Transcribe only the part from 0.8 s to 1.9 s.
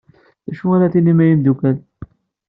tinim a imeddukal?